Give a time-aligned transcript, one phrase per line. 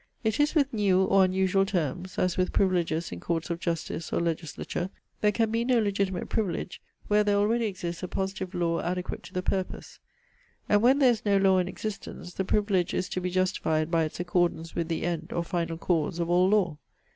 [0.23, 4.19] It is with new or unusual terms, as with privileges in courts of justice or
[4.19, 4.89] legislature;
[5.19, 9.33] there can be no legitimate privilege, where there already exists a positive law adequate to
[9.35, 9.99] the purpose;
[10.67, 14.03] and when there is no law in existence, the privilege is to be justified by
[14.03, 16.77] its accordance with the end, or final cause, of all law.